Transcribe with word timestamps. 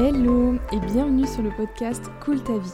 Hello 0.00 0.54
et 0.70 0.78
bienvenue 0.78 1.26
sur 1.26 1.42
le 1.42 1.50
podcast 1.50 2.04
Cool 2.24 2.40
ta 2.44 2.56
vie. 2.56 2.70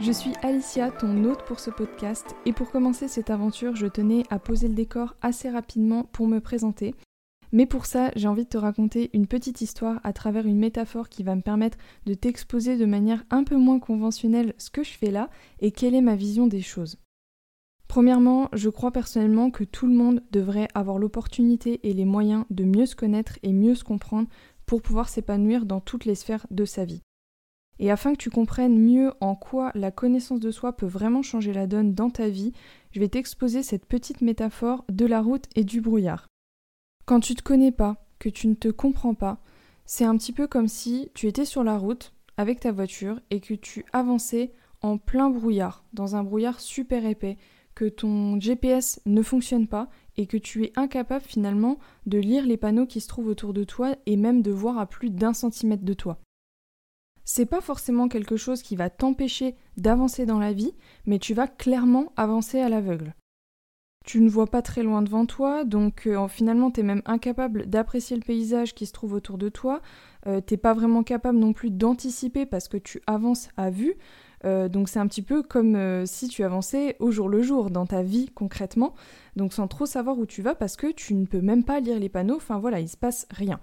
Je 0.00 0.10
suis 0.10 0.32
Alicia, 0.40 0.90
ton 0.90 1.22
hôte 1.24 1.44
pour 1.44 1.60
ce 1.60 1.68
podcast, 1.68 2.34
et 2.46 2.54
pour 2.54 2.70
commencer 2.70 3.06
cette 3.06 3.28
aventure, 3.28 3.76
je 3.76 3.86
tenais 3.86 4.22
à 4.30 4.38
poser 4.38 4.68
le 4.68 4.74
décor 4.74 5.14
assez 5.20 5.50
rapidement 5.50 6.04
pour 6.04 6.26
me 6.26 6.40
présenter. 6.40 6.94
Mais 7.52 7.66
pour 7.66 7.84
ça, 7.84 8.12
j'ai 8.16 8.28
envie 8.28 8.44
de 8.44 8.48
te 8.48 8.56
raconter 8.56 9.10
une 9.12 9.26
petite 9.26 9.60
histoire 9.60 10.00
à 10.04 10.14
travers 10.14 10.46
une 10.46 10.58
métaphore 10.58 11.10
qui 11.10 11.22
va 11.22 11.36
me 11.36 11.42
permettre 11.42 11.76
de 12.06 12.14
t'exposer 12.14 12.78
de 12.78 12.86
manière 12.86 13.24
un 13.28 13.44
peu 13.44 13.56
moins 13.56 13.78
conventionnelle 13.78 14.54
ce 14.56 14.70
que 14.70 14.82
je 14.82 14.92
fais 14.92 15.10
là 15.10 15.28
et 15.60 15.70
quelle 15.70 15.94
est 15.94 16.00
ma 16.00 16.16
vision 16.16 16.46
des 16.46 16.62
choses. 16.62 16.96
Premièrement, 17.88 18.48
je 18.54 18.70
crois 18.70 18.90
personnellement 18.90 19.50
que 19.50 19.62
tout 19.62 19.86
le 19.86 19.94
monde 19.94 20.22
devrait 20.32 20.68
avoir 20.74 20.98
l'opportunité 20.98 21.78
et 21.84 21.92
les 21.92 22.06
moyens 22.06 22.44
de 22.50 22.64
mieux 22.64 22.86
se 22.86 22.96
connaître 22.96 23.38
et 23.42 23.52
mieux 23.52 23.74
se 23.74 23.84
comprendre 23.84 24.28
pour 24.66 24.82
pouvoir 24.82 25.08
s'épanouir 25.08 25.66
dans 25.66 25.80
toutes 25.80 26.04
les 26.04 26.14
sphères 26.14 26.46
de 26.50 26.64
sa 26.64 26.84
vie. 26.84 27.02
Et 27.78 27.90
afin 27.90 28.12
que 28.12 28.18
tu 28.18 28.30
comprennes 28.30 28.78
mieux 28.78 29.12
en 29.20 29.34
quoi 29.34 29.72
la 29.74 29.90
connaissance 29.90 30.40
de 30.40 30.50
soi 30.50 30.76
peut 30.76 30.86
vraiment 30.86 31.22
changer 31.22 31.52
la 31.52 31.66
donne 31.66 31.94
dans 31.94 32.10
ta 32.10 32.28
vie, 32.28 32.52
je 32.92 33.00
vais 33.00 33.08
t'exposer 33.08 33.62
cette 33.62 33.86
petite 33.86 34.20
métaphore 34.20 34.84
de 34.88 35.06
la 35.06 35.20
route 35.20 35.46
et 35.56 35.64
du 35.64 35.80
brouillard. 35.80 36.28
Quand 37.04 37.20
tu 37.20 37.34
te 37.34 37.42
connais 37.42 37.72
pas, 37.72 38.06
que 38.18 38.28
tu 38.28 38.46
ne 38.46 38.54
te 38.54 38.68
comprends 38.68 39.14
pas, 39.14 39.40
c'est 39.84 40.04
un 40.04 40.16
petit 40.16 40.32
peu 40.32 40.46
comme 40.46 40.68
si 40.68 41.10
tu 41.14 41.26
étais 41.26 41.44
sur 41.44 41.64
la 41.64 41.76
route 41.76 42.14
avec 42.36 42.60
ta 42.60 42.72
voiture 42.72 43.20
et 43.30 43.40
que 43.40 43.54
tu 43.54 43.84
avançais 43.92 44.52
en 44.80 44.98
plein 44.98 45.30
brouillard, 45.30 45.84
dans 45.92 46.16
un 46.16 46.22
brouillard 46.22 46.60
super 46.60 47.04
épais, 47.04 47.36
que 47.74 47.86
ton 47.86 48.38
GPS 48.40 49.00
ne 49.04 49.22
fonctionne 49.22 49.66
pas 49.66 49.88
et 50.16 50.26
que 50.26 50.36
tu 50.36 50.64
es 50.64 50.72
incapable 50.76 51.24
finalement 51.24 51.78
de 52.06 52.18
lire 52.18 52.46
les 52.46 52.56
panneaux 52.56 52.86
qui 52.86 53.00
se 53.00 53.08
trouvent 53.08 53.28
autour 53.28 53.52
de 53.52 53.64
toi 53.64 53.96
et 54.06 54.16
même 54.16 54.42
de 54.42 54.50
voir 54.50 54.78
à 54.78 54.86
plus 54.86 55.10
d'un 55.10 55.32
centimètre 55.32 55.84
de 55.84 55.94
toi. 55.94 56.18
C'est 57.24 57.46
pas 57.46 57.60
forcément 57.60 58.08
quelque 58.08 58.36
chose 58.36 58.62
qui 58.62 58.76
va 58.76 58.90
t'empêcher 58.90 59.56
d'avancer 59.76 60.26
dans 60.26 60.38
la 60.38 60.52
vie, 60.52 60.74
mais 61.06 61.18
tu 61.18 61.32
vas 61.32 61.48
clairement 61.48 62.12
avancer 62.16 62.60
à 62.60 62.68
l'aveugle. 62.68 63.14
Tu 64.04 64.20
ne 64.20 64.28
vois 64.28 64.46
pas 64.46 64.60
très 64.60 64.82
loin 64.82 65.00
devant 65.00 65.24
toi, 65.24 65.64
donc 65.64 66.06
euh, 66.06 66.28
finalement 66.28 66.70
tu 66.70 66.80
es 66.80 66.82
même 66.82 67.00
incapable 67.06 67.66
d'apprécier 67.66 68.16
le 68.16 68.22
paysage 68.22 68.74
qui 68.74 68.84
se 68.84 68.92
trouve 68.92 69.14
autour 69.14 69.38
de 69.38 69.48
toi. 69.48 69.80
Euh, 70.26 70.42
t'es 70.42 70.58
pas 70.58 70.74
vraiment 70.74 71.02
capable 71.02 71.38
non 71.38 71.54
plus 71.54 71.70
d'anticiper 71.70 72.44
parce 72.44 72.68
que 72.68 72.76
tu 72.76 73.00
avances 73.06 73.48
à 73.56 73.70
vue. 73.70 73.94
Euh, 74.44 74.68
donc 74.68 74.88
c'est 74.88 74.98
un 74.98 75.06
petit 75.06 75.22
peu 75.22 75.42
comme 75.42 75.74
euh, 75.74 76.04
si 76.06 76.28
tu 76.28 76.44
avançais 76.44 76.96
au 76.98 77.10
jour 77.10 77.28
le 77.28 77.42
jour 77.42 77.70
dans 77.70 77.86
ta 77.86 78.02
vie 78.02 78.28
concrètement, 78.34 78.94
donc 79.36 79.52
sans 79.52 79.68
trop 79.68 79.86
savoir 79.86 80.18
où 80.18 80.26
tu 80.26 80.42
vas 80.42 80.54
parce 80.54 80.76
que 80.76 80.92
tu 80.92 81.14
ne 81.14 81.26
peux 81.26 81.40
même 81.40 81.64
pas 81.64 81.80
lire 81.80 81.98
les 81.98 82.08
panneaux, 82.08 82.36
enfin 82.36 82.58
voilà, 82.58 82.80
il 82.80 82.88
se 82.88 82.96
passe 82.96 83.26
rien. 83.30 83.60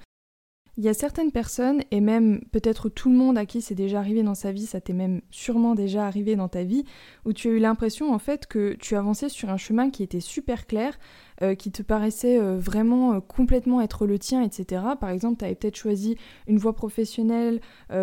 Il 0.77 0.85
y 0.85 0.89
a 0.89 0.93
certaines 0.93 1.33
personnes, 1.33 1.81
et 1.91 1.99
même 1.99 2.41
peut-être 2.51 2.88
tout 2.88 3.09
le 3.09 3.17
monde 3.17 3.38
à 3.38 3.45
qui 3.45 3.61
c'est 3.61 3.75
déjà 3.75 3.99
arrivé 3.99 4.23
dans 4.23 4.35
sa 4.35 4.53
vie, 4.53 4.65
ça 4.65 4.79
t'est 4.79 4.93
même 4.93 5.21
sûrement 5.29 5.75
déjà 5.75 6.07
arrivé 6.07 6.38
dans 6.38 6.47
ta 6.47 6.63
vie, 6.63 6.85
où 7.25 7.33
tu 7.33 7.49
as 7.49 7.51
eu 7.51 7.59
l'impression 7.59 8.13
en 8.13 8.19
fait 8.19 8.47
que 8.47 8.73
tu 8.79 8.95
avançais 8.95 9.27
sur 9.27 9.49
un 9.49 9.57
chemin 9.57 9.89
qui 9.89 10.01
était 10.01 10.21
super 10.21 10.67
clair, 10.67 10.97
euh, 11.42 11.56
qui 11.56 11.72
te 11.72 11.81
paraissait 11.81 12.39
euh, 12.39 12.59
vraiment 12.59 13.14
euh, 13.14 13.20
complètement 13.20 13.81
être 13.81 14.06
le 14.06 14.20
tien, 14.20 14.44
etc. 14.44 14.84
Par 15.00 15.09
exemple, 15.09 15.38
tu 15.39 15.45
avais 15.45 15.56
peut-être 15.56 15.75
choisi 15.75 16.16
une 16.47 16.58
voie 16.58 16.75
professionnelle 16.75 17.61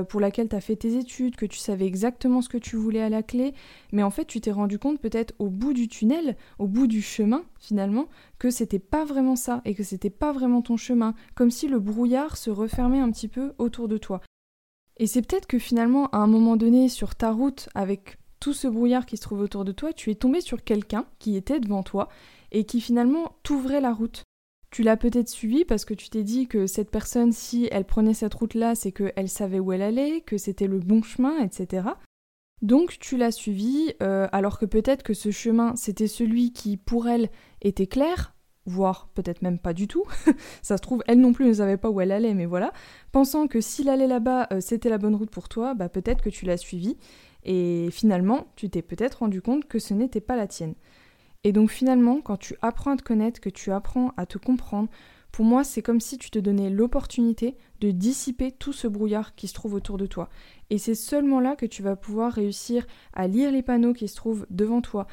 pour 0.08 0.20
laquelle 0.20 0.48
tu 0.48 0.56
as 0.56 0.60
fait 0.60 0.76
tes 0.76 0.96
études, 0.96 1.36
que 1.36 1.46
tu 1.46 1.58
savais 1.58 1.86
exactement 1.86 2.42
ce 2.42 2.48
que 2.48 2.58
tu 2.58 2.76
voulais 2.76 3.00
à 3.00 3.08
la 3.08 3.22
clé, 3.22 3.54
mais 3.92 4.02
en 4.02 4.10
fait 4.10 4.24
tu 4.24 4.40
t'es 4.40 4.50
rendu 4.50 4.78
compte 4.78 5.00
peut-être 5.00 5.34
au 5.38 5.48
bout 5.48 5.72
du 5.72 5.88
tunnel, 5.88 6.36
au 6.58 6.66
bout 6.66 6.86
du 6.86 7.02
chemin 7.02 7.44
finalement, 7.58 8.06
que 8.38 8.50
c'était 8.50 8.78
pas 8.78 9.04
vraiment 9.04 9.36
ça 9.36 9.62
et 9.64 9.74
que 9.74 9.82
c'était 9.82 10.10
pas 10.10 10.32
vraiment 10.32 10.62
ton 10.62 10.76
chemin, 10.76 11.14
comme 11.34 11.50
si 11.50 11.68
le 11.68 11.78
brouillard 11.78 12.36
se 12.36 12.50
refermait 12.50 13.00
un 13.00 13.10
petit 13.10 13.28
peu 13.28 13.52
autour 13.58 13.88
de 13.88 13.98
toi. 13.98 14.20
Et 14.98 15.06
c'est 15.06 15.22
peut-être 15.22 15.46
que 15.46 15.58
finalement, 15.58 16.08
à 16.08 16.18
un 16.18 16.26
moment 16.26 16.56
donné, 16.56 16.88
sur 16.88 17.14
ta 17.14 17.30
route, 17.30 17.68
avec 17.74 18.18
tout 18.40 18.52
ce 18.52 18.68
brouillard 18.68 19.06
qui 19.06 19.16
se 19.16 19.22
trouve 19.22 19.40
autour 19.40 19.64
de 19.64 19.72
toi, 19.72 19.92
tu 19.92 20.10
es 20.10 20.14
tombé 20.14 20.40
sur 20.40 20.64
quelqu'un 20.64 21.06
qui 21.18 21.36
était 21.36 21.60
devant 21.60 21.82
toi 21.82 22.08
et 22.52 22.64
qui 22.64 22.80
finalement 22.80 23.36
t'ouvrait 23.42 23.80
la 23.80 23.92
route. 23.92 24.22
Tu 24.70 24.82
l'as 24.82 24.96
peut-être 24.96 25.28
suivi 25.28 25.64
parce 25.64 25.84
que 25.84 25.94
tu 25.94 26.10
t'es 26.10 26.22
dit 26.22 26.46
que 26.46 26.66
cette 26.66 26.90
personne, 26.90 27.32
si 27.32 27.68
elle 27.72 27.86
prenait 27.86 28.14
cette 28.14 28.34
route-là, 28.34 28.74
c'est 28.74 28.92
qu'elle 28.92 29.28
savait 29.28 29.60
où 29.60 29.72
elle 29.72 29.82
allait, 29.82 30.20
que 30.20 30.36
c'était 30.36 30.66
le 30.66 30.78
bon 30.78 31.02
chemin, 31.02 31.38
etc. 31.38 31.88
Donc 32.60 32.98
tu 32.98 33.16
l'as 33.16 33.30
suivi, 33.30 33.94
euh, 34.02 34.28
alors 34.32 34.58
que 34.58 34.66
peut-être 34.66 35.02
que 35.02 35.14
ce 35.14 35.30
chemin, 35.30 35.74
c'était 35.76 36.06
celui 36.08 36.52
qui, 36.52 36.76
pour 36.76 37.08
elle, 37.08 37.30
était 37.62 37.86
clair, 37.86 38.34
voire 38.66 39.08
peut-être 39.14 39.42
même 39.42 39.58
pas 39.58 39.72
du 39.72 39.88
tout. 39.88 40.04
Ça 40.62 40.76
se 40.76 40.82
trouve, 40.82 41.02
elle 41.06 41.20
non 41.20 41.32
plus 41.32 41.46
ne 41.46 41.52
savait 41.54 41.76
pas 41.76 41.88
où 41.88 42.00
elle 42.00 42.12
allait, 42.12 42.34
mais 42.34 42.46
voilà. 42.46 42.72
Pensant 43.12 43.46
que 43.46 43.60
s'il 43.60 43.88
allait 43.88 44.06
là-bas, 44.06 44.48
euh, 44.52 44.60
c'était 44.60 44.90
la 44.90 44.98
bonne 44.98 45.14
route 45.14 45.30
pour 45.30 45.48
toi, 45.48 45.74
bah 45.74 45.88
peut-être 45.88 46.22
que 46.22 46.30
tu 46.30 46.44
l'as 46.44 46.56
suivi, 46.56 46.98
et 47.50 47.88
finalement, 47.90 48.46
tu 48.56 48.68
t'es 48.68 48.82
peut-être 48.82 49.20
rendu 49.20 49.40
compte 49.40 49.64
que 49.64 49.78
ce 49.78 49.94
n'était 49.94 50.20
pas 50.20 50.36
la 50.36 50.46
tienne. 50.46 50.74
Et 51.44 51.52
donc 51.52 51.70
finalement, 51.70 52.20
quand 52.20 52.36
tu 52.36 52.54
apprends 52.60 52.92
à 52.92 52.96
te 52.96 53.02
connaître, 53.02 53.40
que 53.40 53.48
tu 53.48 53.72
apprends 53.72 54.12
à 54.18 54.26
te 54.26 54.36
comprendre, 54.36 54.90
pour 55.32 55.46
moi, 55.46 55.64
c'est 55.64 55.80
comme 55.80 56.00
si 56.00 56.18
tu 56.18 56.30
te 56.30 56.38
donnais 56.38 56.68
l'opportunité 56.68 57.56
de 57.80 57.90
dissiper 57.90 58.52
tout 58.52 58.74
ce 58.74 58.86
brouillard 58.86 59.34
qui 59.34 59.48
se 59.48 59.54
trouve 59.54 59.72
autour 59.72 59.96
de 59.96 60.04
toi. 60.04 60.28
Et 60.68 60.76
c'est 60.76 60.94
seulement 60.94 61.40
là 61.40 61.56
que 61.56 61.64
tu 61.64 61.82
vas 61.82 61.96
pouvoir 61.96 62.32
réussir 62.32 62.86
à 63.14 63.26
lire 63.26 63.50
les 63.50 63.62
panneaux 63.62 63.94
qui 63.94 64.08
se 64.08 64.16
trouvent 64.16 64.46
devant 64.50 64.82
toi, 64.82 65.06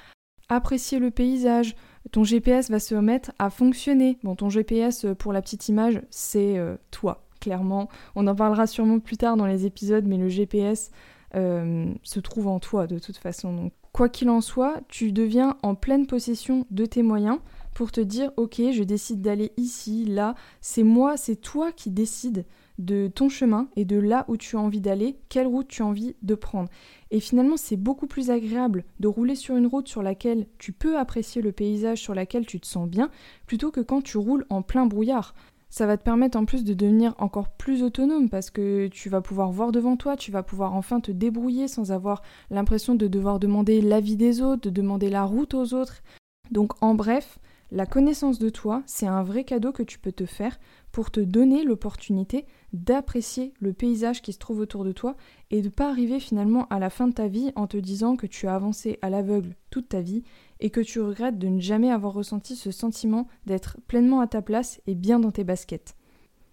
apprécier 0.49 0.99
le 0.99 1.11
paysage, 1.11 1.73
ton 2.11 2.25
GPS 2.25 2.69
va 2.69 2.79
se 2.79 2.95
remettre 2.95 3.31
à 3.39 3.49
fonctionner. 3.49 4.17
Bon, 4.23 4.35
ton 4.35 4.49
GPS, 4.49 5.05
pour 5.17 5.31
la 5.31 5.41
petite 5.41 5.69
image, 5.69 6.01
c'est 6.09 6.57
euh, 6.57 6.75
toi, 6.91 7.23
clairement. 7.39 7.87
On 8.15 8.27
en 8.27 8.35
parlera 8.35 8.67
sûrement 8.67 8.99
plus 8.99 9.15
tard 9.15 9.37
dans 9.37 9.47
les 9.47 9.65
épisodes, 9.65 10.05
mais 10.05 10.17
le 10.17 10.27
GPS 10.27 10.91
euh, 11.33 11.93
se 12.03 12.19
trouve 12.19 12.47
en 12.47 12.59
toi 12.59 12.87
de 12.87 12.99
toute 12.99 13.17
façon. 13.17 13.71
Quoi 13.91 14.09
qu'il 14.09 14.29
en 14.29 14.41
soit, 14.41 14.81
tu 14.89 15.13
deviens 15.13 15.55
en 15.63 15.73
pleine 15.73 16.05
possession 16.05 16.67
de 16.69 16.85
tes 16.85 17.01
moyens 17.01 17.39
pour 17.73 17.91
te 17.91 18.01
dire 18.01 18.31
ok, 18.35 18.61
je 18.71 18.83
décide 18.83 19.21
d'aller 19.21 19.53
ici, 19.57 20.05
là, 20.05 20.35
c'est 20.59 20.83
moi, 20.83 21.15
c'est 21.17 21.37
toi 21.37 21.71
qui 21.71 21.91
décides 21.91 22.45
de 22.77 23.07
ton 23.07 23.29
chemin 23.29 23.69
et 23.75 23.85
de 23.85 23.97
là 23.97 24.25
où 24.27 24.37
tu 24.37 24.57
as 24.57 24.59
envie 24.59 24.81
d'aller, 24.81 25.17
quelle 25.29 25.47
route 25.47 25.67
tu 25.67 25.81
as 25.81 25.85
envie 25.85 26.15
de 26.21 26.35
prendre. 26.35 26.69
Et 27.11 27.19
finalement, 27.19 27.57
c'est 27.57 27.77
beaucoup 27.77 28.07
plus 28.07 28.31
agréable 28.31 28.83
de 28.99 29.07
rouler 29.07 29.35
sur 29.35 29.55
une 29.55 29.67
route 29.67 29.87
sur 29.87 30.03
laquelle 30.03 30.47
tu 30.57 30.73
peux 30.73 30.97
apprécier 30.97 31.41
le 31.41 31.51
paysage, 31.51 32.01
sur 32.01 32.13
laquelle 32.15 32.45
tu 32.45 32.59
te 32.59 32.67
sens 32.67 32.89
bien, 32.89 33.09
plutôt 33.45 33.71
que 33.71 33.81
quand 33.81 34.01
tu 34.01 34.17
roules 34.17 34.45
en 34.49 34.61
plein 34.61 34.85
brouillard. 34.85 35.33
Ça 35.77 35.85
va 35.85 35.97
te 35.97 36.03
permettre 36.03 36.37
en 36.37 36.45
plus 36.45 36.63
de 36.63 36.73
devenir 36.73 37.15
encore 37.17 37.49
plus 37.49 37.83
autonome 37.83 38.29
parce 38.29 38.49
que 38.49 38.87
tu 38.87 39.09
vas 39.09 39.19
pouvoir 39.19 39.51
voir 39.51 39.73
devant 39.73 39.97
toi, 39.97 40.15
tu 40.15 40.31
vas 40.31 40.41
pouvoir 40.41 40.73
enfin 40.73 41.01
te 41.01 41.11
débrouiller 41.11 41.67
sans 41.67 41.91
avoir 41.91 42.21
l'impression 42.49 42.95
de 42.95 43.07
devoir 43.07 43.39
demander 43.39 43.81
l'avis 43.81 44.15
des 44.15 44.41
autres, 44.41 44.61
de 44.61 44.69
demander 44.69 45.09
la 45.09 45.23
route 45.23 45.53
aux 45.53 45.73
autres. 45.73 46.01
Donc 46.49 46.81
en 46.81 46.95
bref, 46.95 47.39
la 47.71 47.85
connaissance 47.85 48.37
de 48.37 48.49
toi, 48.49 48.83
c'est 48.85 49.07
un 49.07 49.23
vrai 49.23 49.43
cadeau 49.43 49.71
que 49.71 49.83
tu 49.83 49.97
peux 49.97 50.11
te 50.11 50.25
faire 50.25 50.59
pour 50.91 51.09
te 51.09 51.19
donner 51.19 51.63
l'opportunité 51.63 52.45
d'apprécier 52.73 53.53
le 53.59 53.73
paysage 53.73 54.21
qui 54.21 54.33
se 54.33 54.39
trouve 54.39 54.59
autour 54.59 54.83
de 54.83 54.91
toi 54.91 55.15
et 55.49 55.61
de 55.61 55.67
ne 55.67 55.71
pas 55.71 55.89
arriver 55.89 56.19
finalement 56.19 56.67
à 56.69 56.79
la 56.79 56.89
fin 56.89 57.07
de 57.07 57.13
ta 57.13 57.27
vie 57.27 57.51
en 57.55 57.67
te 57.67 57.77
disant 57.77 58.15
que 58.15 58.27
tu 58.27 58.47
as 58.47 58.55
avancé 58.55 58.99
à 59.01 59.09
l'aveugle 59.09 59.55
toute 59.71 59.89
ta 59.89 60.01
vie 60.01 60.23
et 60.59 60.69
que 60.69 60.79
tu 60.79 61.01
regrettes 61.01 61.39
de 61.39 61.47
ne 61.47 61.59
jamais 61.59 61.91
avoir 61.91 62.13
ressenti 62.13 62.55
ce 62.55 62.71
sentiment 62.71 63.27
d'être 63.45 63.77
pleinement 63.87 64.19
à 64.19 64.27
ta 64.27 64.41
place 64.41 64.79
et 64.87 64.95
bien 64.95 65.19
dans 65.19 65.31
tes 65.31 65.43
baskets. 65.43 65.95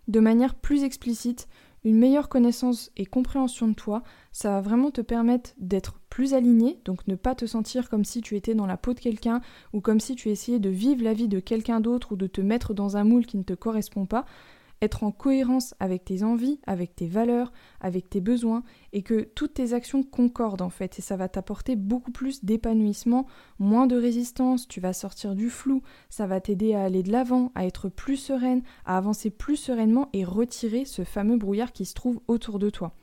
De 0.08 0.18
manière 0.18 0.54
plus 0.54 0.82
explicite, 0.82 1.46
une 1.84 1.98
meilleure 1.98 2.28
connaissance 2.28 2.90
et 2.96 3.06
compréhension 3.06 3.68
de 3.68 3.74
toi, 3.74 4.02
ça 4.30 4.50
va 4.50 4.60
vraiment 4.60 4.90
te 4.90 5.00
permettre 5.00 5.50
d'être 5.58 5.98
plus 6.08 6.34
aligné, 6.34 6.78
donc 6.84 7.06
ne 7.08 7.14
pas 7.14 7.34
te 7.34 7.46
sentir 7.46 7.88
comme 7.88 8.04
si 8.04 8.20
tu 8.20 8.36
étais 8.36 8.54
dans 8.54 8.66
la 8.66 8.76
peau 8.76 8.94
de 8.94 9.00
quelqu'un 9.00 9.40
ou 9.72 9.80
comme 9.80 10.00
si 10.00 10.14
tu 10.14 10.28
essayais 10.28 10.58
de 10.58 10.70
vivre 10.70 11.02
la 11.02 11.14
vie 11.14 11.28
de 11.28 11.40
quelqu'un 11.40 11.80
d'autre 11.80 12.12
ou 12.12 12.16
de 12.16 12.26
te 12.26 12.40
mettre 12.40 12.74
dans 12.74 12.96
un 12.96 13.04
moule 13.04 13.26
qui 13.26 13.36
ne 13.36 13.42
te 13.42 13.54
correspond 13.54 14.06
pas, 14.06 14.24
être 14.82 15.04
en 15.04 15.12
cohérence 15.12 15.74
avec 15.80 16.04
tes 16.04 16.22
envies, 16.24 16.60
avec 16.66 16.94
tes 16.94 17.06
valeurs, 17.06 17.52
avec 17.80 18.10
tes 18.10 18.20
besoins, 18.20 18.64
et 18.92 19.02
que 19.02 19.22
toutes 19.22 19.54
tes 19.54 19.72
actions 19.72 20.02
concordent 20.02 20.60
en 20.60 20.70
fait, 20.70 20.98
et 20.98 21.02
ça 21.02 21.16
va 21.16 21.28
t'apporter 21.28 21.76
beaucoup 21.76 22.10
plus 22.10 22.44
d'épanouissement, 22.44 23.26
moins 23.58 23.86
de 23.86 23.96
résistance, 23.96 24.68
tu 24.68 24.80
vas 24.80 24.92
sortir 24.92 25.34
du 25.34 25.48
flou, 25.48 25.82
ça 26.10 26.26
va 26.26 26.40
t'aider 26.40 26.74
à 26.74 26.82
aller 26.82 27.02
de 27.02 27.12
l'avant, 27.12 27.52
à 27.54 27.64
être 27.64 27.88
plus 27.88 28.16
sereine, 28.16 28.62
à 28.84 28.98
avancer 28.98 29.30
plus 29.30 29.56
sereinement 29.56 30.08
et 30.12 30.24
retirer 30.24 30.84
ce 30.84 31.04
fameux 31.04 31.36
brouillard 31.36 31.72
qui 31.72 31.84
se 31.86 31.94
trouve 31.94 32.20
autour 32.26 32.58
de 32.58 32.68
toi. 32.68 32.94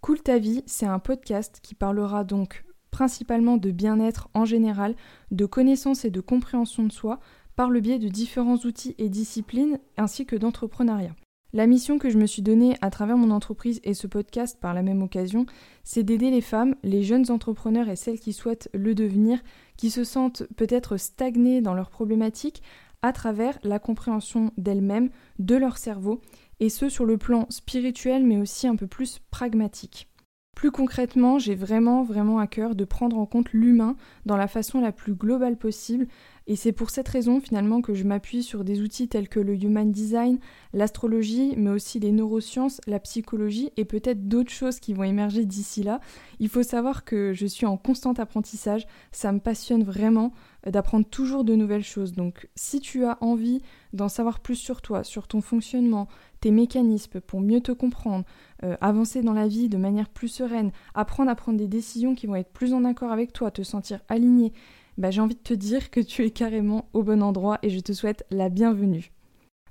Cool 0.00 0.22
ta 0.22 0.38
vie, 0.38 0.62
c'est 0.64 0.86
un 0.86 0.98
podcast 0.98 1.60
qui 1.62 1.74
parlera 1.74 2.24
donc 2.24 2.64
principalement 2.90 3.56
de 3.56 3.70
bien-être 3.70 4.28
en 4.34 4.44
général, 4.44 4.94
de 5.30 5.46
connaissance 5.46 6.04
et 6.04 6.10
de 6.10 6.20
compréhension 6.20 6.84
de 6.84 6.92
soi, 6.92 7.20
par 7.60 7.68
le 7.68 7.80
biais 7.80 7.98
de 7.98 8.08
différents 8.08 8.56
outils 8.56 8.94
et 8.96 9.10
disciplines 9.10 9.80
ainsi 9.98 10.24
que 10.24 10.34
d'entrepreneuriat. 10.34 11.14
La 11.52 11.66
mission 11.66 11.98
que 11.98 12.08
je 12.08 12.16
me 12.16 12.24
suis 12.24 12.40
donnée 12.40 12.78
à 12.80 12.88
travers 12.88 13.18
mon 13.18 13.30
entreprise 13.30 13.82
et 13.84 13.92
ce 13.92 14.06
podcast 14.06 14.58
par 14.58 14.72
la 14.72 14.80
même 14.80 15.02
occasion, 15.02 15.44
c'est 15.84 16.02
d'aider 16.02 16.30
les 16.30 16.40
femmes, 16.40 16.74
les 16.82 17.02
jeunes 17.02 17.30
entrepreneurs 17.30 17.90
et 17.90 17.96
celles 17.96 18.18
qui 18.18 18.32
souhaitent 18.32 18.70
le 18.72 18.94
devenir, 18.94 19.42
qui 19.76 19.90
se 19.90 20.04
sentent 20.04 20.44
peut-être 20.56 20.96
stagnées 20.96 21.60
dans 21.60 21.74
leurs 21.74 21.90
problématiques, 21.90 22.62
à 23.02 23.12
travers 23.12 23.58
la 23.62 23.78
compréhension 23.78 24.52
d'elles-mêmes, 24.56 25.10
de 25.38 25.56
leur 25.56 25.76
cerveau 25.76 26.22
et 26.60 26.70
ce 26.70 26.88
sur 26.88 27.04
le 27.04 27.18
plan 27.18 27.44
spirituel 27.50 28.24
mais 28.24 28.38
aussi 28.38 28.68
un 28.68 28.76
peu 28.76 28.86
plus 28.86 29.18
pragmatique. 29.30 30.10
Plus 30.56 30.70
concrètement, 30.70 31.38
j'ai 31.38 31.54
vraiment 31.54 32.02
vraiment 32.02 32.38
à 32.38 32.46
cœur 32.46 32.74
de 32.74 32.84
prendre 32.84 33.18
en 33.18 33.24
compte 33.24 33.52
l'humain 33.52 33.96
dans 34.26 34.36
la 34.36 34.48
façon 34.48 34.80
la 34.80 34.92
plus 34.92 35.14
globale 35.14 35.56
possible 35.56 36.06
et 36.50 36.56
c'est 36.56 36.72
pour 36.72 36.90
cette 36.90 37.06
raison 37.06 37.38
finalement 37.38 37.80
que 37.80 37.94
je 37.94 38.02
m'appuie 38.02 38.42
sur 38.42 38.64
des 38.64 38.82
outils 38.82 39.06
tels 39.06 39.28
que 39.28 39.38
le 39.38 39.54
human 39.54 39.92
design, 39.92 40.40
l'astrologie, 40.72 41.54
mais 41.56 41.70
aussi 41.70 42.00
les 42.00 42.10
neurosciences, 42.10 42.80
la 42.88 42.98
psychologie 42.98 43.70
et 43.76 43.84
peut-être 43.84 44.26
d'autres 44.26 44.50
choses 44.50 44.80
qui 44.80 44.92
vont 44.92 45.04
émerger 45.04 45.44
d'ici 45.44 45.84
là. 45.84 46.00
Il 46.40 46.48
faut 46.48 46.64
savoir 46.64 47.04
que 47.04 47.32
je 47.34 47.46
suis 47.46 47.66
en 47.66 47.76
constant 47.76 48.14
apprentissage, 48.14 48.88
ça 49.12 49.30
me 49.30 49.38
passionne 49.38 49.84
vraiment 49.84 50.32
d'apprendre 50.66 51.06
toujours 51.06 51.44
de 51.44 51.54
nouvelles 51.54 51.84
choses. 51.84 52.14
Donc 52.14 52.48
si 52.56 52.80
tu 52.80 53.04
as 53.04 53.16
envie 53.20 53.62
d'en 53.92 54.08
savoir 54.08 54.40
plus 54.40 54.56
sur 54.56 54.82
toi, 54.82 55.04
sur 55.04 55.28
ton 55.28 55.40
fonctionnement, 55.40 56.08
tes 56.40 56.50
mécanismes 56.50 57.20
pour 57.20 57.40
mieux 57.40 57.60
te 57.60 57.70
comprendre, 57.70 58.24
euh, 58.64 58.76
avancer 58.80 59.22
dans 59.22 59.34
la 59.34 59.46
vie 59.46 59.68
de 59.68 59.76
manière 59.76 60.08
plus 60.08 60.28
sereine, 60.28 60.72
apprendre 60.94 61.30
à 61.30 61.36
prendre 61.36 61.58
des 61.58 61.68
décisions 61.68 62.16
qui 62.16 62.26
vont 62.26 62.34
être 62.34 62.52
plus 62.52 62.74
en 62.74 62.84
accord 62.84 63.12
avec 63.12 63.32
toi, 63.32 63.52
te 63.52 63.62
sentir 63.62 64.00
aligné, 64.08 64.52
bah, 64.98 65.10
j'ai 65.10 65.20
envie 65.20 65.34
de 65.34 65.40
te 65.40 65.54
dire 65.54 65.90
que 65.90 66.00
tu 66.00 66.24
es 66.24 66.30
carrément 66.30 66.88
au 66.92 67.02
bon 67.02 67.22
endroit 67.22 67.58
et 67.62 67.70
je 67.70 67.80
te 67.80 67.92
souhaite 67.92 68.24
la 68.30 68.48
bienvenue. 68.48 69.12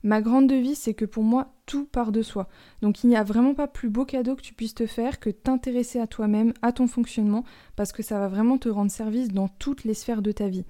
Ma 0.02 0.22
grande 0.22 0.48
devise, 0.48 0.78
c'est 0.78 0.94
que 0.94 1.06
pour 1.06 1.24
moi, 1.24 1.54
tout 1.66 1.86
part 1.86 2.12
de 2.12 2.22
soi. 2.22 2.48
Donc 2.82 3.04
il 3.04 3.08
n'y 3.08 3.18
a 3.18 3.24
vraiment 3.24 3.54
pas 3.54 3.68
plus 3.68 3.90
beau 3.90 4.06
cadeau 4.06 4.36
que 4.36 4.42
tu 4.42 4.54
puisses 4.54 4.74
te 4.74 4.86
faire 4.86 5.20
que 5.20 5.30
t'intéresser 5.30 6.00
à 6.00 6.08
toi-même, 6.08 6.54
à 6.62 6.72
ton 6.72 6.88
fonctionnement, 6.88 7.44
parce 7.76 7.92
que 7.92 8.02
ça 8.02 8.18
va 8.18 8.30
vraiment 8.30 8.58
te 8.58 8.70
rendre 8.70 8.92
service 8.92 9.30
dans 9.30 9.50
toutes 9.50 9.84
les 9.84 9.94
sphères 9.94 10.22
de 10.22 10.32
ta 10.32 10.48
vie. 10.48 10.66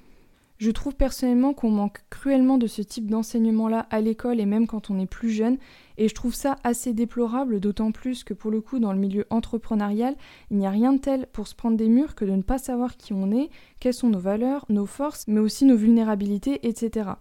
Je 0.59 0.71
trouve 0.71 0.93
personnellement 0.93 1.53
qu'on 1.53 1.71
manque 1.71 2.03
cruellement 2.09 2.57
de 2.57 2.67
ce 2.67 2.81
type 2.81 3.09
d'enseignement-là 3.09 3.87
à 3.89 4.01
l'école 4.01 4.41
et 4.41 4.45
même 4.45 4.67
quand 4.67 4.89
on 4.89 4.99
est 4.99 5.05
plus 5.05 5.29
jeune, 5.29 5.57
et 5.97 6.09
je 6.09 6.13
trouve 6.13 6.35
ça 6.35 6.57
assez 6.65 6.91
déplorable, 6.91 7.61
d'autant 7.61 7.93
plus 7.93 8.25
que 8.25 8.33
pour 8.33 8.51
le 8.51 8.59
coup 8.59 8.77
dans 8.79 8.91
le 8.91 8.99
milieu 8.99 9.25
entrepreneurial, 9.29 10.15
il 10.51 10.57
n'y 10.57 10.67
a 10.67 10.69
rien 10.69 10.91
de 10.91 10.99
tel 10.99 11.27
pour 11.31 11.47
se 11.47 11.55
prendre 11.55 11.77
des 11.77 11.87
murs 11.87 12.13
que 12.13 12.25
de 12.25 12.31
ne 12.31 12.41
pas 12.41 12.57
savoir 12.57 12.97
qui 12.97 13.13
on 13.13 13.31
est, 13.31 13.49
quelles 13.79 13.93
sont 13.93 14.09
nos 14.09 14.19
valeurs, 14.19 14.65
nos 14.67 14.85
forces, 14.85 15.23
mais 15.29 15.39
aussi 15.39 15.63
nos 15.63 15.77
vulnérabilités, 15.77 16.67
etc. 16.67 17.11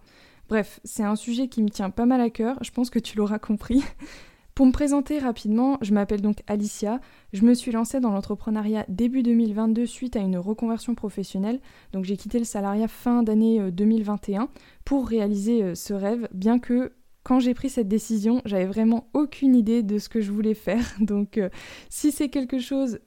Bref, 0.49 0.81
c'est 0.83 1.03
un 1.03 1.15
sujet 1.15 1.47
qui 1.47 1.63
me 1.63 1.69
tient 1.69 1.91
pas 1.91 2.05
mal 2.05 2.19
à 2.19 2.29
cœur, 2.29 2.57
je 2.61 2.71
pense 2.71 2.89
que 2.89 2.99
tu 2.99 3.17
l'auras 3.17 3.39
compris. 3.39 3.81
Pour 4.59 4.65
me 4.65 4.73
présenter 4.73 5.19
rapidement, 5.19 5.77
je 5.79 5.93
m'appelle 5.93 6.19
donc 6.19 6.43
Alicia. 6.45 6.99
Je 7.31 7.43
me 7.43 7.53
suis 7.53 7.71
lancée 7.71 8.01
dans 8.01 8.11
l'entrepreneuriat 8.11 8.83
début 8.89 9.23
2022 9.23 9.85
suite 9.85 10.17
à 10.17 10.19
une 10.19 10.35
reconversion 10.35 10.95
professionnelle. 10.95 11.61
Donc 11.93 12.03
j'ai 12.03 12.17
quitté 12.17 12.39
le 12.39 12.43
salariat 12.43 12.89
fin 12.89 13.23
d'année 13.23 13.71
2021 13.71 14.41
euh, 14.41 14.45
pour 14.83 15.07
réaliser 15.07 15.63
euh, 15.63 15.75
ce 15.75 15.93
rêve, 15.93 16.27
bien 16.33 16.59
que 16.59 16.91
quand 17.23 17.39
j'ai 17.39 17.53
pris 17.53 17.69
cette 17.69 17.87
décision, 17.87 18.41
j'avais 18.43 18.65
vraiment 18.65 19.07
aucune 19.13 19.55
idée 19.55 19.81
de 19.81 19.97
ce 19.97 20.09
que 20.09 20.19
je 20.19 20.29
voulais 20.29 20.55
faire. 20.55 20.83
Donc 20.99 21.37
euh, 21.37 21.47
si 21.87 22.11
c'est 22.11 22.27
quelque 22.27 22.59
chose 22.59 22.99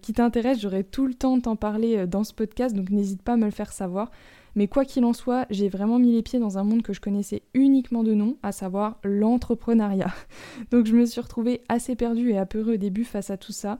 qui 0.00 0.12
t'intéresse, 0.14 0.62
j'aurai 0.62 0.82
tout 0.82 1.06
le 1.06 1.12
temps 1.12 1.36
de 1.36 1.42
t'en 1.42 1.56
parler 1.56 2.06
dans 2.06 2.24
ce 2.24 2.32
podcast, 2.32 2.74
donc 2.74 2.88
n'hésite 2.88 3.20
pas 3.20 3.34
à 3.34 3.36
me 3.36 3.44
le 3.44 3.50
faire 3.50 3.70
savoir. 3.70 4.10
Mais 4.56 4.66
quoi 4.66 4.84
qu'il 4.84 5.04
en 5.04 5.12
soit, 5.12 5.46
j'ai 5.50 5.68
vraiment 5.68 5.98
mis 5.98 6.12
les 6.12 6.22
pieds 6.22 6.38
dans 6.38 6.58
un 6.58 6.64
monde 6.64 6.82
que 6.82 6.94
je 6.94 7.00
connaissais 7.00 7.42
uniquement 7.54 8.02
de 8.02 8.14
nom, 8.14 8.38
à 8.42 8.52
savoir 8.52 8.98
l'entrepreneuriat. 9.04 10.12
Donc 10.70 10.86
je 10.86 10.96
me 10.96 11.04
suis 11.04 11.20
retrouvée 11.20 11.60
assez 11.68 11.94
perdue 11.94 12.30
et 12.30 12.38
apeurée 12.38 12.72
au 12.74 12.76
début 12.78 13.04
face 13.04 13.30
à 13.30 13.36
tout 13.36 13.52
ça. 13.52 13.78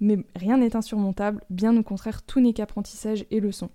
Mais 0.00 0.18
rien 0.34 0.56
n'est 0.56 0.76
insurmontable, 0.76 1.42
bien 1.50 1.76
au 1.76 1.82
contraire, 1.82 2.22
tout 2.22 2.40
n'est 2.40 2.52
qu'apprentissage 2.52 3.26
et 3.30 3.40
leçon. 3.40 3.68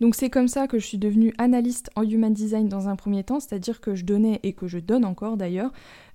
Donc 0.00 0.14
c'est 0.14 0.30
comme 0.30 0.48
ça 0.48 0.66
que 0.66 0.78
je 0.78 0.86
suis 0.86 0.96
devenue 0.96 1.34
analyste 1.36 1.90
en 1.94 2.02
human 2.02 2.32
design 2.32 2.68
dans 2.68 2.88
un 2.88 2.96
premier 2.96 3.22
temps, 3.22 3.38
c'est-à-dire 3.38 3.82
que 3.82 3.94
je 3.94 4.06
donnais 4.06 4.40
et 4.42 4.54
que 4.54 4.66
je 4.66 4.78
donne 4.78 5.04
encore 5.04 5.36
d'ailleurs 5.36 5.72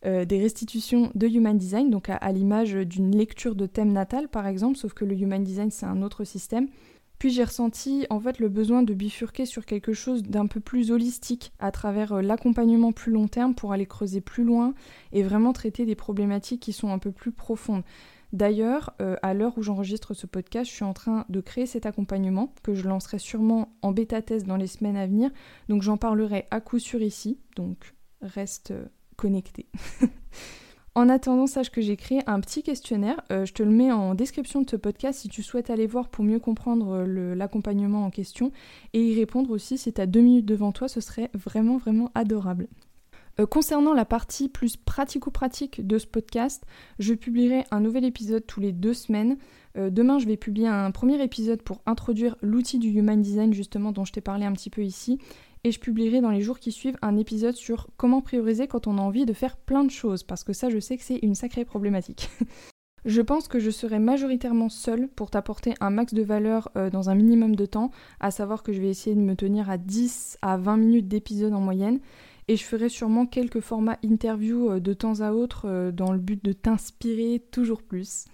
euh, 0.08 0.26
des 0.26 0.40
restitutions 0.40 1.12
de 1.14 1.28
human 1.28 1.56
design, 1.56 1.92
donc 1.92 2.10
à 2.10 2.32
l'image 2.32 2.74
d'une 2.74 3.16
lecture 3.16 3.54
de 3.54 3.68
thème 3.68 3.94
natal 3.94 4.28
par 4.28 4.48
exemple, 4.48 4.78
sauf 4.78 4.94
que 4.94 5.06
le 5.06 5.16
human 5.16 5.44
design 5.44 5.70
c'est 5.70 5.86
un 5.86 6.02
autre 6.02 6.24
système. 6.24 6.68
Puis 7.20 7.30
j'ai 7.30 7.44
ressenti 7.44 8.06
en 8.10 8.20
fait 8.20 8.40
le 8.40 8.50
besoin 8.50 8.84
de 8.84 8.94
bifurquer 8.94 9.46
sur 9.46 9.66
quelque 9.66 9.94
chose 9.94 10.24
d'un 10.24 10.48
peu 10.48 10.60
plus 10.60 10.92
holistique 10.92 11.54
à 11.60 11.72
travers 11.72 12.14
euh, 12.14 12.22
l'accompagnement 12.22 12.92
plus 12.92 13.12
long 13.12 13.28
terme 13.28 13.56
pour 13.56 13.74
aller 13.74 13.86
creuser 13.86 14.22
plus 14.22 14.44
loin 14.44 14.74
et 15.12 15.24
vraiment 15.24 15.54
traiter 15.54 15.86
des 15.86 15.96
problématiques 15.96 16.62
qui 16.62 16.74
sont 16.74 16.90
un 16.90 17.00
peu 17.00 17.12
plus 17.12 17.32
profondes. 17.32 17.84
D'ailleurs, 18.34 18.94
euh, 19.02 19.16
à 19.22 19.34
l'heure 19.34 19.58
où 19.58 19.62
j'enregistre 19.62 20.14
ce 20.14 20.28
podcast, 20.28 20.70
je 20.70 20.76
suis 20.76 20.84
en 20.84 20.94
train 20.94 21.26
de 21.30 21.40
créer 21.40 21.66
cet 21.66 21.86
accompagnement 21.86 22.54
que 22.64 22.74
je 22.74 22.88
lancerai 22.88 23.18
sûrement 23.18 23.78
en 23.82 23.92
bêta-test 23.92 24.46
dans 24.46 24.58
les 24.58 24.68
semaines 24.68 24.98
à 24.98 25.08
venir. 25.08 25.32
Donc 25.70 25.84
j'en 25.84 25.96
parlerai 25.96 26.46
à 26.52 26.60
coup 26.60 26.80
sûr 26.80 27.02
ici. 27.02 27.40
Donc 27.56 27.96
reste 28.22 28.72
euh, 28.72 28.88
connecté. 29.16 29.68
En 30.98 31.10
attendant, 31.10 31.46
sache 31.46 31.72
que 31.72 31.82
j'ai 31.82 31.98
créé 31.98 32.22
un 32.26 32.40
petit 32.40 32.64
questionnaire. 32.64 33.20
Euh, 33.30 33.46
je 33.46 33.52
te 33.52 33.62
le 33.62 33.70
mets 33.70 33.92
en 33.92 34.16
description 34.16 34.62
de 34.62 34.70
ce 34.70 34.78
podcast 34.78 35.20
si 35.20 35.28
tu 35.28 35.44
souhaites 35.44 35.70
aller 35.70 35.88
voir 35.88 36.08
pour 36.08 36.24
mieux 36.24 36.40
comprendre 36.40 37.06
euh, 37.06 37.36
l'accompagnement 37.36 38.06
en 38.06 38.10
question 38.10 38.54
et 38.94 39.02
y 39.02 39.14
répondre 39.14 39.52
aussi 39.52 39.78
si 39.78 39.92
tu 39.92 40.00
as 40.00 40.06
deux 40.06 40.22
minutes 40.22 40.46
devant 40.46 40.72
toi, 40.72 40.88
ce 40.88 41.02
serait 41.02 41.30
vraiment 41.34 41.76
vraiment 41.76 42.12
adorable. 42.16 42.70
Euh, 43.42 43.46
concernant 43.46 43.94
la 43.94 44.06
partie 44.06 44.48
plus 44.48 44.78
pratico-pratique 44.78 45.86
de 45.86 45.98
ce 45.98 46.08
podcast, 46.08 46.64
je 46.98 47.14
publierai 47.14 47.66
un 47.72 47.82
nouvel 47.82 48.06
épisode 48.06 48.48
tous 48.48 48.62
les 48.62 48.72
deux 48.72 48.94
semaines. 48.94 49.36
demain, 49.76 50.18
je 50.20 50.26
vais 50.26 50.38
publier 50.38 50.70
un 50.70 50.92
premier 50.92 51.22
épisode 51.22 51.62
pour 51.62 51.82
introduire 51.86 52.38
l'outil 52.42 52.80
du 52.80 52.88
Human 52.88 53.22
Design 53.22 53.54
justement 53.54 53.92
dont 53.92 54.06
je 54.06 54.14
t'ai 54.14 54.22
parlé 54.22 54.46
un 54.46 54.54
petit 54.54 54.70
peu 54.70 54.82
ici 54.82 55.20
et 55.66 55.72
je 55.72 55.80
publierai 55.80 56.22
dans 56.22 56.30
les 56.30 56.44
jours 56.44 56.60
qui 56.60 56.72
suivent 56.72 56.98
un 57.02 57.18
épisode 57.18 57.56
sur 57.56 57.88
comment 57.98 58.22
prioriser 58.22 58.68
quand 58.68 58.86
on 58.86 59.00
a 59.00 59.02
envie 59.02 59.26
de 59.26 59.34
faire 59.34 59.58
plein 59.58 59.84
de 59.84 59.90
choses, 59.90 60.22
parce 60.22 60.44
que 60.44 60.54
ça 60.54 60.70
je 60.70 60.78
sais 60.78 60.96
que 60.96 61.04
c'est 61.04 61.18
une 61.24 61.34
sacrée 61.34 61.66
problématique. 61.66 62.30
je 63.06 63.20
pense 63.20 63.48
que 63.48 63.58
je 63.58 63.72
serai 63.72 63.98
majoritairement 63.98 64.70
seule 64.70 65.08
pour 65.08 65.32
t'apporter 65.32 65.74
un 65.82 65.90
max 65.90 66.14
de 66.14 66.22
valeur 66.22 66.70
euh, 66.78 66.92
dans 66.92 67.10
un 67.10 67.16
minimum 67.16 67.56
de 67.56 67.66
temps, 67.66 67.90
à 68.20 68.30
savoir 68.30 68.62
que 68.62 68.74
je 68.74 68.80
vais 68.80 68.92
essayer 68.92 69.16
de 69.16 69.22
me 69.22 69.36
tenir 69.36 69.72
à 69.72 69.80
10 69.80 70.38
à 70.44 70.58
20 70.58 70.78
minutes 70.78 71.08
d'épisode 71.08 71.54
en 71.54 71.62
moyenne, 71.62 72.00
et 72.48 72.58
je 72.58 72.64
ferai 72.64 72.88
sûrement 72.88 73.26
quelques 73.26 73.60
formats 73.60 73.98
interview 74.04 74.70
euh, 74.70 74.80
de 74.80 74.94
temps 74.94 75.22
à 75.22 75.32
autre 75.32 75.64
euh, 75.66 75.92
dans 75.92 76.12
le 76.12 76.20
but 76.20 76.46
de 76.46 76.54
t'inspirer 76.54 77.42
toujours 77.50 77.82
plus. 77.82 78.26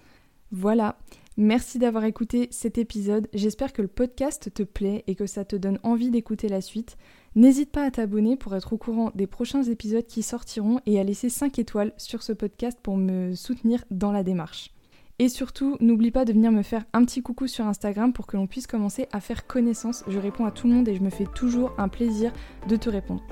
Voilà, 0.51 0.97
Merci 1.37 1.79
d'avoir 1.79 2.03
écouté 2.03 2.49
cet 2.51 2.77
épisode. 2.77 3.29
J'espère 3.33 3.71
que 3.71 3.81
le 3.81 3.87
podcast 3.87 4.53
te 4.53 4.63
plaît 4.63 5.05
et 5.07 5.15
que 5.15 5.25
ça 5.25 5.45
te 5.45 5.55
donne 5.55 5.79
envie 5.81 6.11
d'écouter 6.11 6.49
la 6.49 6.59
suite. 6.59 6.97
N'hésite 7.35 7.71
pas 7.71 7.85
à 7.85 7.91
t'abonner 7.91 8.35
pour 8.35 8.55
être 8.55 8.73
au 8.73 8.77
courant 8.77 9.11
des 9.15 9.27
prochains 9.27 9.63
épisodes 9.63 10.05
qui 10.05 10.21
sortiront 10.21 10.81
et 10.85 10.99
à 10.99 11.03
laisser 11.03 11.29
5 11.29 11.59
étoiles 11.59 11.93
sur 11.97 12.23
ce 12.23 12.33
podcast 12.33 12.77
pour 12.83 12.97
me 12.97 13.35
soutenir 13.35 13.85
dans 13.89 14.11
la 14.11 14.23
démarche. 14.23 14.71
Et 15.17 15.29
surtout, 15.29 15.77
n'oublie 15.79 16.11
pas 16.11 16.25
de 16.25 16.33
venir 16.33 16.51
me 16.51 16.63
faire 16.63 16.83
un 16.93 17.05
petit 17.05 17.21
coucou 17.21 17.47
sur 17.47 17.65
Instagram 17.67 18.11
pour 18.11 18.27
que 18.27 18.35
l'on 18.35 18.47
puisse 18.47 18.67
commencer 18.67 19.07
à 19.11 19.21
faire 19.21 19.47
connaissance. 19.47 20.03
Je 20.07 20.19
réponds 20.19 20.45
à 20.45 20.51
tout 20.51 20.67
le 20.67 20.73
monde 20.73 20.87
et 20.89 20.95
je 20.95 21.03
me 21.03 21.09
fais 21.09 21.27
toujours 21.35 21.73
un 21.77 21.87
plaisir 21.87 22.33
de 22.67 22.75
te 22.75 22.89
répondre. 22.89 23.23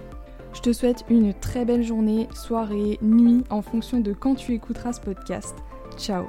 Je 0.53 0.61
te 0.61 0.71
souhaite 0.71 1.03
une 1.09 1.33
très 1.33 1.65
belle 1.65 1.83
journée, 1.83 2.27
soirée, 2.33 2.99
nuit 3.01 3.43
en 3.49 3.61
fonction 3.61 3.99
de 3.99 4.13
quand 4.13 4.35
tu 4.35 4.53
écouteras 4.53 4.93
ce 4.93 5.01
podcast. 5.01 5.55
Ciao 5.97 6.25